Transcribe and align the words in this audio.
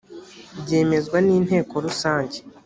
byemezwa 0.63 1.17
n 1.25 1.27
inteko 1.37 1.73
rusange 1.85 2.37